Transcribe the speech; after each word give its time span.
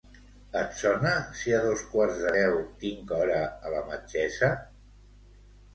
Et 0.61 0.71
sona 0.79 1.11
si 1.41 1.53
a 1.57 1.61
dos 1.65 1.83
quarts 1.91 2.23
de 2.23 2.33
deu 2.39 2.59
tinc 2.85 3.15
hora 3.19 3.39
a 3.51 3.77
la 3.77 3.87
metgessa? 3.93 4.53